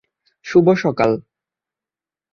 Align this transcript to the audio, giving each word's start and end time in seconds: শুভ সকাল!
শুভ 0.45 0.67
সকাল! 0.75 1.11